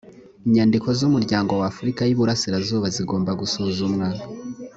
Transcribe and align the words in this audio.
inyandiko 0.47 0.87
z’umuryango 0.97 1.51
w 1.61 1.63
afurika 1.71 2.01
y 2.03 2.11
iburasirazuba 2.13 2.87
zigomba 2.95 3.31
gusuzumwa 3.41 4.07